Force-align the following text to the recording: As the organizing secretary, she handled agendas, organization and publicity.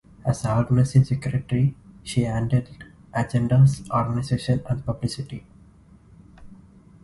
As 0.25 0.41
the 0.41 0.57
organizing 0.57 1.03
secretary, 1.03 1.75
she 2.01 2.23
handled 2.23 2.67
agendas, 3.13 3.87
organization 3.91 4.63
and 4.67 4.83
publicity. 4.83 5.45